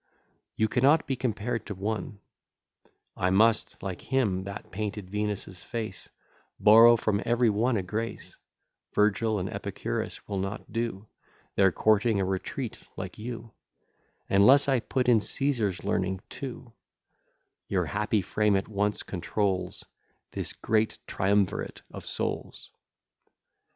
[0.55, 2.21] You cannot be compared to one:
[3.15, 6.09] I must, like him that painted Venus' face,
[6.59, 8.35] Borrow from every one a grace;
[8.95, 11.07] Virgil and Epicurus will not do,
[11.53, 13.53] Their courting a retreat like you,
[14.27, 16.73] Unless I put in Caesar's learning too:
[17.67, 19.85] Your happy frame at once controls
[20.31, 22.71] This great triumvirate of souls.